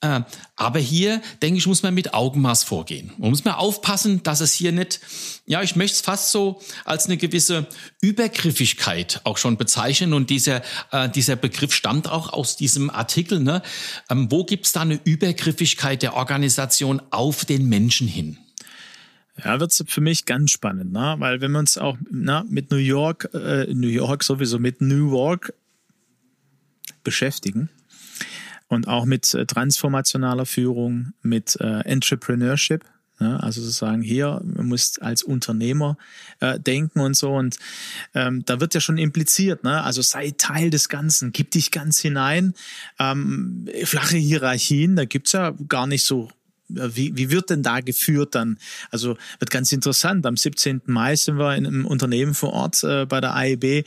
Äh, 0.00 0.22
aber 0.56 0.80
hier, 0.80 1.22
denke 1.42 1.58
ich, 1.58 1.68
muss 1.68 1.84
man 1.84 1.94
mit 1.94 2.12
Augenmaß 2.12 2.64
vorgehen. 2.64 3.12
Man 3.16 3.30
muss 3.30 3.44
mal 3.44 3.54
aufpassen, 3.54 4.24
dass 4.24 4.40
es 4.40 4.52
hier 4.52 4.72
nicht, 4.72 4.98
ja, 5.46 5.62
ich 5.62 5.76
möchte 5.76 5.94
es 5.94 6.00
fast 6.00 6.32
so 6.32 6.60
als 6.84 7.06
eine 7.06 7.18
gewisse 7.18 7.68
Übergriffigkeit 8.00 9.20
auch 9.22 9.38
schon 9.38 9.58
bezeichnen. 9.58 10.12
Und 10.12 10.28
dieser, 10.30 10.62
äh, 10.90 11.08
dieser 11.08 11.36
Begriff 11.36 11.72
stammt 11.72 12.08
auch 12.08 12.32
aus 12.32 12.56
diesem 12.56 12.90
Artikel. 12.90 13.38
Ne? 13.38 13.62
Ähm, 14.10 14.28
wo 14.28 14.44
gibt 14.44 14.66
es 14.66 14.72
da 14.72 14.80
eine 14.80 14.98
Übergriffigkeit 15.04 16.02
der 16.02 16.14
Organisation 16.14 17.00
auf 17.10 17.44
den 17.44 17.68
Menschen 17.68 18.08
hin? 18.08 18.38
Ja, 19.44 19.60
wird's 19.60 19.84
für 19.86 20.00
mich 20.00 20.24
ganz 20.24 20.50
spannend, 20.50 20.90
ne? 20.90 21.14
weil 21.20 21.40
wenn 21.40 21.52
wir 21.52 21.60
uns 21.60 21.78
auch 21.78 21.96
na, 22.10 22.44
mit 22.48 22.72
New 22.72 22.78
York, 22.78 23.30
äh, 23.34 23.72
New 23.72 23.86
York 23.86 24.24
sowieso 24.24 24.58
mit 24.58 24.80
New 24.80 25.12
York 25.12 25.54
beschäftigen, 27.04 27.70
und 28.68 28.88
auch 28.88 29.04
mit 29.04 29.34
äh, 29.34 29.46
transformationaler 29.46 30.46
Führung, 30.46 31.12
mit 31.22 31.56
äh, 31.60 31.80
Entrepreneurship. 31.80 32.84
Ja, 33.20 33.38
also 33.38 33.60
sozusagen 33.60 34.02
hier, 34.02 34.40
man 34.44 34.66
muss 34.66 35.00
als 35.00 35.24
Unternehmer 35.24 35.96
äh, 36.38 36.60
denken 36.60 37.00
und 37.00 37.16
so. 37.16 37.34
Und 37.34 37.58
ähm, 38.14 38.44
da 38.44 38.60
wird 38.60 38.74
ja 38.74 38.80
schon 38.80 38.96
impliziert, 38.96 39.64
ne? 39.64 39.82
also 39.82 40.02
sei 40.02 40.32
Teil 40.38 40.70
des 40.70 40.88
Ganzen, 40.88 41.32
gib 41.32 41.50
dich 41.50 41.72
ganz 41.72 41.98
hinein. 41.98 42.54
Ähm, 43.00 43.66
flache 43.82 44.16
Hierarchien, 44.16 44.94
da 44.94 45.04
gibt's 45.04 45.32
ja 45.32 45.52
gar 45.68 45.88
nicht 45.88 46.04
so 46.04 46.28
wie, 46.68 47.16
wie 47.16 47.30
wird 47.30 47.50
denn 47.50 47.62
da 47.62 47.80
geführt 47.80 48.34
dann? 48.34 48.58
Also 48.90 49.16
wird 49.38 49.50
ganz 49.50 49.72
interessant. 49.72 50.26
Am 50.26 50.36
17. 50.36 50.82
Mai 50.86 51.16
sind 51.16 51.38
wir 51.38 51.56
in 51.56 51.66
einem 51.66 51.86
Unternehmen 51.86 52.34
vor 52.34 52.52
Ort 52.52 52.84
äh, 52.84 53.06
bei 53.06 53.20
der 53.20 53.34
AEB 53.34 53.86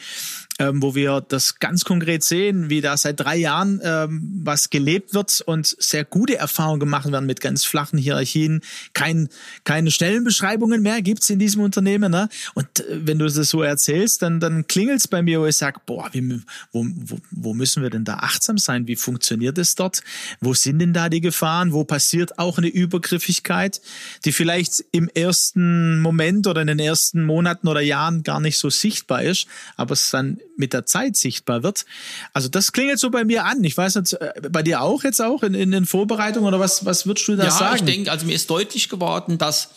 ähm, 0.61 0.81
wo 0.83 0.93
wir 0.93 1.21
das 1.27 1.57
ganz 1.57 1.85
konkret 1.85 2.23
sehen, 2.23 2.69
wie 2.69 2.81
da 2.81 2.95
seit 2.95 3.19
drei 3.19 3.35
Jahren 3.35 3.81
ähm, 3.83 4.41
was 4.43 4.69
gelebt 4.69 5.15
wird 5.15 5.41
und 5.41 5.75
sehr 5.79 6.05
gute 6.05 6.37
Erfahrungen 6.37 6.79
gemacht 6.79 7.11
werden 7.11 7.25
mit 7.25 7.41
ganz 7.41 7.65
flachen 7.65 7.97
Hierarchien. 7.97 8.61
Kein, 8.93 9.29
keine 9.63 9.89
Stellenbeschreibungen 9.89 10.83
mehr 10.83 11.01
gibt's 11.01 11.31
in 11.31 11.39
diesem 11.39 11.61
Unternehmen. 11.61 12.11
Ne? 12.11 12.29
Und 12.53 12.81
äh, 12.81 13.07
wenn 13.07 13.17
du 13.17 13.25
das 13.25 13.35
so 13.49 13.63
erzählst, 13.63 14.21
dann, 14.21 14.39
dann 14.39 14.67
klingelt's 14.67 15.07
bei 15.07 15.23
mir, 15.23 15.41
wo 15.41 15.47
ich 15.47 15.57
sage, 15.57 15.79
boah, 15.87 16.09
wie, 16.11 16.41
wo, 16.71 16.85
wo, 16.85 17.17
wo 17.31 17.53
müssen 17.55 17.81
wir 17.81 17.89
denn 17.89 18.05
da 18.05 18.17
achtsam 18.17 18.59
sein? 18.59 18.85
Wie 18.85 18.95
funktioniert 18.95 19.57
es 19.57 19.73
dort? 19.73 20.01
Wo 20.41 20.53
sind 20.53 20.77
denn 20.77 20.93
da 20.93 21.09
die 21.09 21.21
Gefahren? 21.21 21.73
Wo 21.73 21.85
passiert 21.85 22.37
auch 22.37 22.59
eine 22.59 22.67
Übergriffigkeit, 22.67 23.81
die 24.25 24.31
vielleicht 24.31 24.85
im 24.91 25.09
ersten 25.09 25.99
Moment 26.01 26.45
oder 26.45 26.61
in 26.61 26.67
den 26.67 26.79
ersten 26.79 27.23
Monaten 27.23 27.67
oder 27.67 27.81
Jahren 27.81 28.21
gar 28.21 28.39
nicht 28.39 28.59
so 28.59 28.69
sichtbar 28.69 29.23
ist, 29.23 29.47
aber 29.75 29.93
es 29.93 30.11
dann 30.11 30.37
mit 30.57 30.73
der 30.73 30.85
Zeit 30.85 31.15
sichtbar 31.15 31.63
wird. 31.63 31.85
Also 32.33 32.49
das 32.49 32.71
klingt 32.71 32.89
jetzt 32.89 33.01
so 33.01 33.09
bei 33.09 33.23
mir 33.23 33.45
an. 33.45 33.63
Ich 33.63 33.77
weiß 33.77 33.95
nicht, 33.95 34.13
äh, 34.13 34.33
bei 34.49 34.63
dir 34.63 34.81
auch 34.81 35.03
jetzt 35.03 35.21
auch 35.21 35.43
in, 35.43 35.53
in 35.53 35.71
den 35.71 35.85
Vorbereitungen 35.85 36.47
oder 36.47 36.59
was, 36.59 36.85
was 36.85 37.05
würdest 37.05 37.27
du 37.27 37.35
da 37.35 37.45
ja, 37.45 37.51
sagen? 37.51 37.63
Ja, 37.63 37.75
ich 37.75 37.83
denke, 37.83 38.11
also 38.11 38.25
mir 38.25 38.35
ist 38.35 38.49
deutlich 38.49 38.89
geworden, 38.89 39.37
dass 39.37 39.69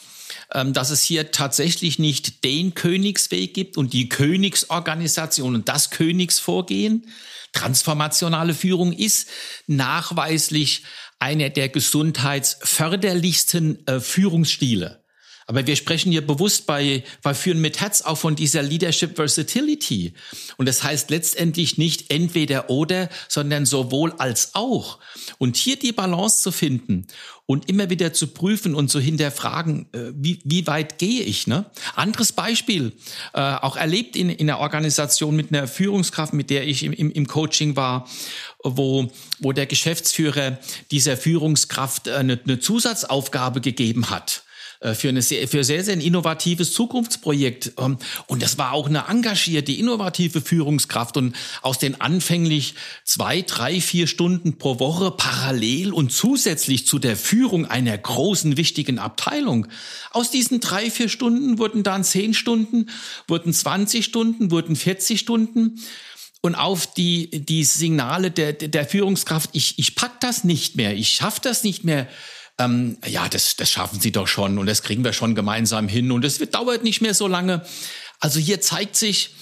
ähm, 0.53 0.73
dass 0.73 0.91
es 0.91 1.03
hier 1.03 1.33
tatsächlich 1.33 1.99
nicht 1.99 2.45
den 2.45 2.75
Königsweg 2.75 3.53
gibt 3.55 3.77
und 3.77 3.93
die 3.93 4.09
Königsorganisation 4.09 5.55
und 5.55 5.69
das 5.69 5.91
Königsvorgehen. 5.91 7.07
Transformationale 7.53 8.55
Führung 8.55 8.93
ist 8.93 9.29
nachweislich 9.67 10.85
einer 11.19 11.51
der 11.51 11.69
gesundheitsförderlichsten 11.69 13.85
äh, 13.87 14.01
Führungsstile. 14.01 15.04
Aber 15.47 15.67
wir 15.67 15.77
sprechen 15.77 16.11
hier 16.11 16.27
bewusst 16.27 16.67
bei, 16.67 17.05
bei 17.23 17.35
Führen 17.35 17.61
mit 17.61 17.81
Herz 17.81 18.03
auch 18.03 18.17
von 18.17 18.37
dieser 18.37 18.63
Leadership 18.63 19.17
Versatility. 19.17 20.15
Und 20.57 20.67
das 20.67 20.83
heißt 20.83 21.11
letztendlich 21.11 21.79
nicht 21.79 22.11
entweder 22.11 22.71
oder, 22.71 23.09
sondern 23.29 23.67
sowohl 23.67 24.13
als 24.19 24.55
auch. 24.55 24.99
Und 25.39 25.57
hier 25.57 25.77
die 25.77 25.93
Balance 25.93 26.43
zu 26.43 26.53
finden 26.53 27.07
und 27.47 27.69
immer 27.69 27.91
wieder 27.91 28.13
zu 28.15 28.29
prüfen 28.29 28.75
und 28.75 28.89
zu 28.89 29.01
hinterfragen, 29.01 29.87
äh, 29.93 30.13
wie, 30.15 30.41
wie 30.45 30.67
weit 30.67 30.99
gehe 30.99 31.23
ich. 31.23 31.47
Ne? 31.47 31.67
Anderes 31.95 32.33
Beispiel, 32.33 32.93
äh, 33.35 33.41
auch 33.41 33.77
erlebt 33.77 34.17
in, 34.17 34.31
in 34.31 34.49
einer 34.49 34.61
Organisation 34.61 35.37
mit 35.37 35.53
einer 35.53 35.69
Führungskraft, 35.69 36.33
mit 36.33 36.49
der 36.49 36.67
ich 36.67 36.83
im, 36.85 36.93
im, 36.93 37.11
im 37.11 37.27
Coaching 37.27 37.77
war, 37.77 38.09
wo, 38.63 39.13
wo 39.41 39.53
der 39.53 39.67
Geschäftsführer 39.67 40.59
dieser 40.91 41.19
Führungskraft 41.19 42.09
eine, 42.09 42.41
eine 42.43 42.61
Zusatzaufgabe 42.61 43.61
gegeben 43.61 44.09
hat 44.09 44.44
äh, 44.44 44.44
für, 44.93 45.09
eine 45.09 45.23
sehr, 45.23 45.49
für 45.49 45.65
sehr, 45.65 45.83
sehr 45.83 45.95
ein 45.95 46.03
innovatives 46.03 46.75
Zukunftsprojekt. 46.75 47.73
Ähm, 47.79 47.97
und 48.27 48.43
das 48.43 48.59
war 48.59 48.73
auch 48.73 48.87
eine 48.87 49.07
engagierte, 49.09 49.73
innovative 49.73 50.41
Führungskraft. 50.43 51.17
Und 51.17 51.35
aus 51.63 51.79
den 51.79 52.01
anfänglich 52.01 52.75
zwei, 53.05 53.41
drei, 53.41 53.81
vier 53.81 54.07
Stunden 54.07 54.59
pro 54.59 54.79
Woche 54.81 55.11
parallel 55.11 55.93
und 55.93 56.13
zusätzlich 56.13 56.87
zu 56.87 56.99
der 56.99 57.17
Führung 57.17 57.65
einer 57.65 57.97
großen, 57.97 58.57
wichtigen 58.59 58.99
Abteilung, 58.99 59.67
aus 60.11 60.31
diesen 60.31 60.61
drei, 60.61 60.91
vier 60.91 61.09
Stunden 61.09 61.59
wurden 61.59 61.83
dann 61.83 62.05
zehn 62.05 62.35
Stunden, 62.35 62.91
wurden 63.27 63.53
20 63.53 64.05
Stunden, 64.05 64.51
wurden 64.51 64.77
40 64.77 65.19
Stunden 65.19 65.81
und 66.45 66.55
auf 66.55 66.87
die, 66.87 67.31
die 67.31 67.65
Signale 67.65 68.31
der, 68.31 68.53
der 68.53 68.85
Führungskraft, 68.85 69.49
ich, 69.55 69.79
ich 69.79 69.95
pack 69.95 70.21
das 70.21 70.45
nicht 70.45 70.77
mehr, 70.77 70.95
ich 70.95 71.09
schaff 71.09 71.41
das 71.41 71.65
nicht 71.65 71.85
mehr, 71.85 72.07
ähm, 72.59 72.99
ja, 73.07 73.29
das, 73.29 73.57
das 73.57 73.71
schaffen 73.71 74.01
sie 74.01 74.13
doch 74.13 74.29
schon 74.29 74.59
und 74.59 74.67
das 74.67 74.83
kriegen 74.83 75.05
wir 75.05 75.13
schon 75.13 75.35
gemeinsam 75.35 75.89
hin 75.89 76.13
und 76.13 76.25
es 76.25 76.39
dauert 76.39 76.85
nicht 76.85 77.01
mehr 77.01 77.15
so 77.15 77.27
lange. 77.27 77.65
Also 78.21 78.39
hier 78.39 78.61
zeigt 78.61 78.97
sich 78.97 79.35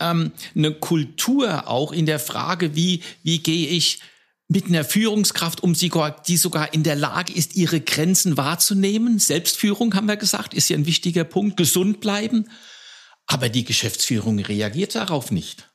ähm, 0.00 0.32
eine 0.54 0.72
Kultur 0.72 1.68
auch 1.68 1.92
in 1.92 2.06
der 2.06 2.18
Frage, 2.18 2.74
wie, 2.74 3.02
wie 3.22 3.38
gehe 3.38 3.68
ich 3.68 4.00
mit 4.48 4.66
einer 4.66 4.84
Führungskraft, 4.84 5.62
um 5.62 5.74
sie, 5.74 5.90
die 6.26 6.36
sogar 6.36 6.72
in 6.72 6.82
der 6.82 6.96
Lage 6.96 7.32
ist, 7.34 7.54
ihre 7.54 7.80
Grenzen 7.80 8.36
wahrzunehmen. 8.38 9.18
Selbstführung, 9.18 9.94
haben 9.94 10.08
wir 10.08 10.16
gesagt, 10.16 10.54
ist 10.54 10.70
ja 10.70 10.76
ein 10.76 10.86
wichtiger 10.86 11.24
Punkt. 11.24 11.58
Gesund 11.58 12.00
bleiben. 12.00 12.48
Aber 13.26 13.50
die 13.50 13.64
Geschäftsführung 13.64 14.38
reagiert 14.38 14.94
darauf 14.94 15.30
nicht. 15.30 15.68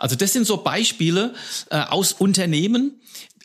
Also 0.00 0.16
das 0.16 0.32
sind 0.32 0.46
so 0.46 0.58
Beispiele 0.58 1.34
äh, 1.70 1.78
aus 1.78 2.12
Unternehmen, 2.12 3.00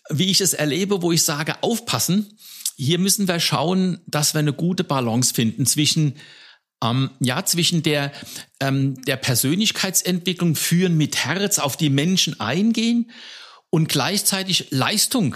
wie 0.10 0.32
ich 0.32 0.42
es 0.42 0.54
erlebe, 0.54 1.04
wo 1.04 1.12
ich 1.12 1.24
sage, 1.24 1.62
aufpassen. 1.62 2.38
Hier 2.84 2.98
müssen 2.98 3.28
wir 3.28 3.40
schauen, 3.40 4.02
dass 4.08 4.34
wir 4.34 4.40
eine 4.40 4.54
gute 4.54 4.84
Balance 4.84 5.36
finden 5.36 5.68
zwischen 5.68 6.16
ähm, 6.84 7.12
ja, 7.20 7.46
zwischen 7.46 7.84
der, 7.84 8.12
ähm, 8.60 9.00
der 9.04 9.18
Persönlichkeitsentwicklung 9.18 10.56
führen 10.56 10.98
mit 10.98 11.24
Herz 11.24 11.60
auf 11.60 11.78
die 11.78 11.92
Menschen 11.92 12.40
eingehen 12.40 13.12
und 13.70 13.88
gleichzeitig 13.88 14.72
Leistung 14.72 15.36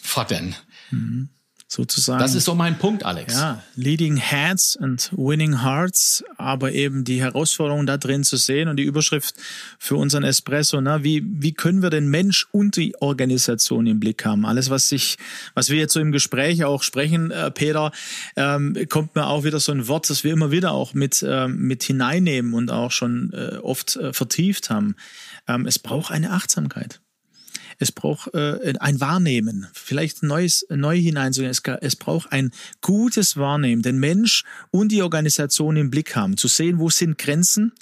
fordern. 0.00 0.56
Mhm 0.90 1.28
sozusagen. 1.70 2.18
Das 2.18 2.34
ist 2.34 2.44
so 2.44 2.54
mein 2.54 2.78
Punkt, 2.78 3.04
Alex. 3.04 3.34
Ja, 3.34 3.62
leading 3.76 4.16
heads 4.16 4.76
and 4.76 5.10
winning 5.16 5.62
hearts, 5.62 6.24
aber 6.36 6.72
eben 6.72 7.04
die 7.04 7.20
Herausforderung 7.20 7.86
da 7.86 7.96
drin 7.96 8.24
zu 8.24 8.36
sehen 8.36 8.68
und 8.68 8.76
die 8.76 8.82
Überschrift 8.82 9.36
für 9.78 9.94
unseren 9.94 10.24
Espresso, 10.24 10.80
ne, 10.80 11.04
wie, 11.04 11.22
wie 11.24 11.52
können 11.52 11.80
wir 11.80 11.90
den 11.90 12.08
Mensch 12.08 12.48
und 12.50 12.76
die 12.76 13.00
Organisation 13.00 13.86
im 13.86 14.00
Blick 14.00 14.24
haben? 14.24 14.44
Alles, 14.46 14.68
was 14.68 14.88
sich, 14.88 15.16
was 15.54 15.70
wir 15.70 15.78
jetzt 15.78 15.92
so 15.92 16.00
im 16.00 16.10
Gespräch 16.10 16.64
auch 16.64 16.82
sprechen, 16.82 17.30
äh, 17.30 17.52
Peter, 17.52 17.92
ähm, 18.34 18.76
kommt 18.88 19.14
mir 19.14 19.26
auch 19.26 19.44
wieder 19.44 19.60
so 19.60 19.70
ein 19.70 19.86
Wort, 19.86 20.10
das 20.10 20.24
wir 20.24 20.32
immer 20.32 20.50
wieder 20.50 20.72
auch 20.72 20.92
mit, 20.92 21.24
ähm, 21.26 21.56
mit 21.58 21.84
hineinnehmen 21.84 22.52
und 22.52 22.72
auch 22.72 22.90
schon 22.90 23.32
äh, 23.32 23.58
oft 23.58 23.94
äh, 23.94 24.12
vertieft 24.12 24.70
haben. 24.70 24.96
Ähm, 25.46 25.66
es 25.66 25.78
braucht 25.78 26.10
eine 26.10 26.32
Achtsamkeit. 26.32 27.00
Es 27.80 27.90
braucht 27.90 28.34
äh, 28.34 28.74
ein 28.78 29.00
Wahrnehmen, 29.00 29.66
vielleicht 29.72 30.22
Neues, 30.22 30.66
neu 30.68 30.98
hineinzugehen. 30.98 31.50
Es, 31.50 31.62
es 31.80 31.96
braucht 31.96 32.30
ein 32.30 32.52
gutes 32.82 33.38
Wahrnehmen, 33.38 33.80
den 33.80 33.98
Mensch 33.98 34.44
und 34.70 34.92
die 34.92 35.02
Organisation 35.02 35.76
im 35.76 35.90
Blick 35.90 36.14
haben, 36.14 36.36
zu 36.36 36.46
sehen, 36.46 36.78
wo 36.78 36.90
sind 36.90 37.16
Grenzen, 37.16 37.72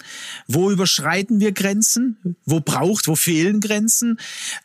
wo 0.47 0.71
überschreiten 0.71 1.41
wir 1.41 1.51
Grenzen, 1.51 2.17
wo 2.45 2.61
braucht, 2.61 3.07
wo 3.07 3.15
fehlen 3.15 3.59
Grenzen. 3.59 4.17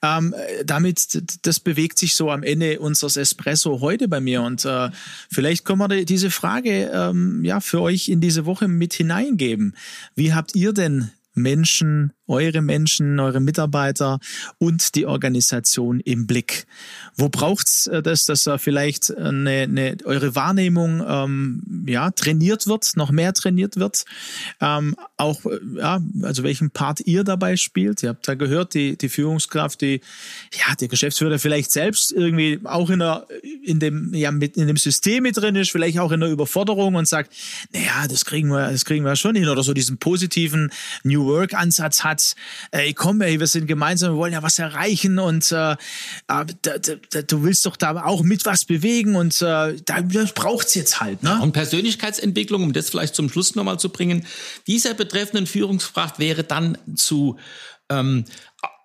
Ähm, 0.03 0.35
damit, 0.65 1.23
das 1.43 1.59
bewegt 1.59 1.99
sich 1.99 2.15
so 2.15 2.31
am 2.31 2.45
Ende 2.45 2.79
unseres 2.79 3.17
Espresso 3.17 3.81
heute 3.81 4.07
bei 4.07 4.21
mir 4.21 4.43
und 4.43 4.65
äh, 4.65 4.91
vielleicht 5.31 5.65
können 5.65 5.81
wir 5.81 6.05
diese 6.05 6.31
Frage 6.31 6.93
ähm, 6.95 7.45
ja 7.45 7.59
für 7.59 7.81
euch 7.81 8.09
in 8.09 8.21
diese 8.21 8.47
Woche 8.47 8.69
mit 8.69 8.95
hineingeben. 8.95 9.75
Wie 10.15 10.33
habt 10.33 10.55
ihr 10.55 10.73
denn 10.73 11.11
Menschen, 11.35 12.13
eure 12.27 12.63
Menschen, 12.63 13.21
eure 13.21 13.41
Mitarbeiter 13.41 14.19
und 14.59 14.95
die 14.95 15.07
Organisation 15.07 16.01
im 16.01 16.27
Blick. 16.27 16.67
Wo 17.17 17.29
braucht's 17.29 17.87
äh, 17.87 18.03
das, 18.03 18.25
dass 18.25 18.45
da 18.45 18.59
vielleicht 18.59 19.15
eine, 19.15 19.51
eine, 19.51 19.97
eure 20.05 20.35
Wahrnehmung 20.35 21.03
ähm, 21.07 21.85
ja 21.87 22.11
trainiert 22.11 22.67
wird, 22.67 22.97
noch 22.97 23.11
mehr 23.11 23.35
trainiert 23.35 23.77
wird? 23.77 24.05
Ähm, 24.61 24.97
auch 25.17 25.45
äh, 25.45 25.59
ja, 25.77 26.01
also 26.23 26.43
welchen 26.45 26.71
Part 26.71 27.01
ihr 27.01 27.25
dabei 27.25 27.57
spielt. 27.57 28.03
Ihr 28.03 28.11
habt 28.11 28.27
da 28.27 28.35
gehört, 28.35 28.75
die 28.75 28.97
die 28.97 29.09
Führungskraft, 29.09 29.81
die 29.81 30.01
ja 30.53 30.75
der 30.81 30.89
Geschäftsführer 30.89 31.39
vielleicht 31.39 31.73
selbst 31.73 32.13
irgendwie 32.13 32.61
auch 32.65 32.91
in 32.91 33.01
der 33.01 33.27
in 33.63 33.81
dem 33.81 34.15
ja 34.15 34.31
mit 34.31 34.57
in 34.57 34.67
dem 34.67 34.77
System 34.77 35.25
mit 35.25 35.37
drin 35.37 35.57
ist, 35.57 35.71
vielleicht 35.71 35.99
auch 35.99 36.13
in 36.13 36.21
der 36.21 36.31
Überforderung 36.31 36.95
und 36.95 37.07
sagt, 37.07 37.33
naja, 37.73 38.07
das 38.09 38.25
kriegen 38.25 38.49
wir, 38.49 38.71
das 38.71 38.85
kriegen 38.85 39.05
wir 39.05 39.17
schon 39.17 39.35
hin 39.35 39.49
oder 39.49 39.63
so 39.63 39.75
diesen 39.75 39.99
positiven 39.99 40.71
New 41.03 41.24
Work 41.25 41.55
Ansatz 41.55 42.05
hat, 42.05 42.35
ey 42.71 42.93
komm, 42.95 43.21
ey, 43.21 43.41
wir 43.41 43.47
sind 43.47 43.67
gemeinsam, 43.67 44.13
wir 44.13 44.17
wollen 44.17 44.33
ja 44.33 44.43
was 44.43 44.59
erreichen 44.59 45.19
und 45.19 45.51
äh, 45.53 45.77
da, 46.27 46.45
du 46.45 47.43
willst 47.43 47.67
doch 47.67 47.77
da 47.77 48.05
auch 48.05 48.23
mit 48.23 48.45
was 48.47 48.65
bewegen 48.65 49.17
und 49.17 49.41
äh, 49.43 49.77
da 49.85 50.01
braucht's 50.35 50.75
jetzt 50.75 51.01
halt. 51.01 51.23
Ne? 51.23 51.41
Und 51.43 51.53
Persönlichkeitsentwicklung, 51.53 52.63
um 52.63 52.73
das 52.73 52.91
vielleicht 52.91 53.15
zum 53.15 53.29
Schluss 53.29 53.55
nochmal 53.55 53.79
zu 53.79 53.89
bringen, 53.89 54.27
dieser 54.67 54.95
betreffenden 54.95 55.47
Führungskraft 55.47 56.19
wäre 56.19 56.45
dann 56.45 56.79
zu 56.97 57.39
ähm, 57.91 58.25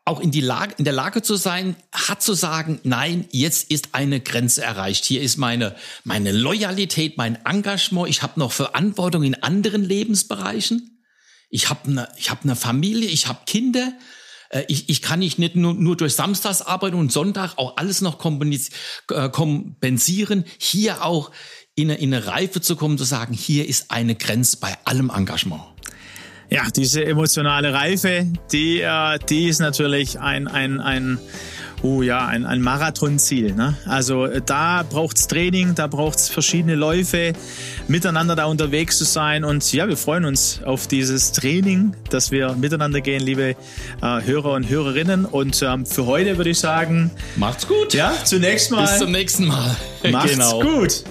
auch 0.10 0.20
in, 0.20 0.32
die 0.32 0.42
Lage, 0.42 0.74
in 0.80 0.86
der 0.86 0.94
Lage 0.94 1.22
zu 1.22 1.36
sein, 1.36 1.76
hat 1.94 2.24
zu 2.24 2.34
sagen, 2.34 2.80
nein, 2.84 3.26
jetzt 3.32 3.70
ist 3.70 3.90
eine 3.94 4.20
Grenze 4.20 4.64
erreicht. 4.64 5.06
Hier 5.06 5.22
ist 5.22 5.38
meine, 5.38 5.76
meine 6.04 6.32
Loyalität, 6.32 7.16
mein 7.18 7.38
Engagement. 7.46 8.10
Ich 8.10 8.24
habe 8.24 8.40
noch 8.40 8.52
Verantwortung 8.52 9.24
in 9.24 9.36
anderen 9.44 9.84
Lebensbereichen. 9.84 10.99
Ich 11.50 11.70
habe 11.70 11.88
eine 11.88 12.08
ich 12.18 12.30
hab 12.30 12.46
ne 12.46 12.56
Familie, 12.56 13.10
ich 13.10 13.28
habe 13.28 13.40
Kinder. 13.46 13.94
Äh, 14.50 14.64
ich, 14.68 14.90
ich 14.90 15.02
kann 15.02 15.20
nicht, 15.20 15.40
nur, 15.56 15.74
nur 15.74 15.98
durch 15.98 16.16
Samstags 16.16 16.62
arbeiten 16.62 16.96
und 16.96 17.12
Sonntag 17.12 17.58
auch 17.58 17.78
alles 17.78 18.02
noch 18.02 18.20
äh, 18.20 19.30
kompensieren. 19.30 20.46
Hier 20.58 21.04
auch 21.04 21.32
in 21.76 21.90
eine, 21.90 22.00
in 22.00 22.14
eine 22.14 22.26
Reife 22.26 22.62
zu 22.62 22.76
kommen, 22.76 22.98
zu 22.98 23.04
sagen, 23.04 23.34
hier 23.34 23.68
ist 23.68 23.92
eine 23.92 24.16
Grenze 24.16 24.58
bei 24.58 24.78
allem 24.86 25.10
Engagement. 25.10 25.64
Ja, 26.52 26.68
diese 26.76 27.06
emotionale 27.06 27.74
Reife, 27.74 28.26
die, 28.52 28.82
äh, 28.82 29.20
die 29.30 29.48
ist 29.48 29.60
natürlich 29.60 30.20
ein, 30.20 30.48
ein, 30.48 30.80
ein 30.80 31.20
Oh 31.82 32.02
ja, 32.02 32.28
ein, 32.28 32.46
ein 32.46 32.62
Marathonziel. 32.62 33.54
Ne? 33.54 33.78
Also 33.86 34.26
äh, 34.26 34.42
da 34.46 34.84
braucht's 34.84 35.28
Training, 35.28 35.76
da 35.76 35.88
braucht's 35.88 36.28
verschiedene 36.28 36.76
Läufe, 36.76 37.34
miteinander 37.88 38.36
da 38.36 38.46
unterwegs 38.46 38.98
zu 38.98 39.06
sein. 39.06 39.46
Und 39.46 39.72
ja, 39.72 39.88
wir 39.88 39.96
freuen 39.96 40.26
uns 40.26 40.62
auf 40.64 40.88
dieses 40.88 41.32
Training, 41.32 41.94
dass 42.10 42.32
wir 42.32 42.54
miteinander 42.56 43.00
gehen, 43.00 43.22
liebe 43.22 43.56
äh, 44.02 44.22
Hörer 44.26 44.54
und 44.54 44.70
Hörerinnen. 44.70 45.26
Und 45.26 45.62
ähm, 45.62 45.86
für 45.86 46.06
heute 46.06 46.38
würde 46.38 46.50
ich 46.50 46.60
sagen, 46.60 47.12
macht's 47.38 47.68
gut. 47.68 47.94
Ja, 47.94 48.12
zunächst 48.24 48.72
mal. 48.72 48.82
Bis 48.82 48.98
zum 48.98 49.12
nächsten 49.12 49.48
Mal. 49.48 49.76
Macht's 50.12 50.32
genau. 50.34 50.62
gut. 50.62 51.04